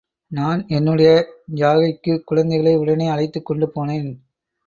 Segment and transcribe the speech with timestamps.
[0.31, 1.09] நான் என்னுடைய
[1.55, 4.09] ஜாகைக்குக் குழந்தைகளை உடனே அழைத்துக்கொண்டு போனேன்.